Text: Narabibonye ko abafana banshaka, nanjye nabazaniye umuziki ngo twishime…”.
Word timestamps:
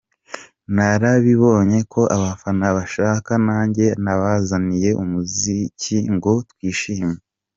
Narabibonye 0.75 1.79
ko 1.93 2.01
abafana 2.15 2.65
banshaka, 2.75 3.31
nanjye 3.47 3.85
nabazaniye 4.03 4.89
umuziki 5.03 5.97
ngo 6.15 6.33
twishime…”. 6.51 7.19